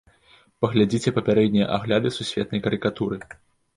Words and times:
Паглядзіце 0.63 1.13
папярэднія 1.19 1.69
агляды 1.77 2.13
сусветнай 2.17 2.61
карыкатуры. 2.69 3.21